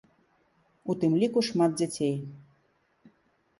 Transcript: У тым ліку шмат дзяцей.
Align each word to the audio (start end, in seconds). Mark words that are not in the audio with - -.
У 0.93 0.95
тым 1.03 1.11
ліку 1.25 1.39
шмат 1.49 1.71
дзяцей. 1.83 2.15